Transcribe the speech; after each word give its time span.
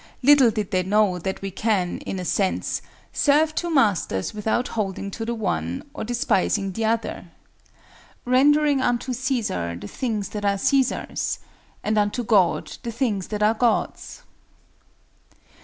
Little 0.23 0.49
did 0.49 0.71
they 0.71 0.81
know 0.81 1.19
that 1.19 1.43
we 1.43 1.51
can, 1.51 1.99
in 1.99 2.17
a 2.19 2.25
sense, 2.25 2.81
"serve 3.13 3.53
two 3.53 3.71
masters 3.71 4.33
without 4.33 4.69
holding 4.69 5.11
to 5.11 5.25
the 5.25 5.35
one 5.35 5.83
or 5.93 6.03
despising 6.03 6.71
the 6.71 6.85
other," 6.85 7.25
"rendering 8.25 8.81
unto 8.81 9.11
Cæsar 9.13 9.79
the 9.79 9.87
things 9.87 10.29
that 10.29 10.43
are 10.43 10.55
Cæsar's 10.57 11.37
and 11.83 11.99
unto 11.99 12.23
God 12.23 12.77
the 12.81 12.91
things 12.91 13.27
that 13.27 13.43
are 13.43 13.53
God's." 13.53 14.23